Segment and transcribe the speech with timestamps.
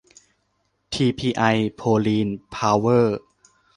[0.91, 1.43] ทีพีไอ
[1.75, 3.17] โพลีน เพาเวอร์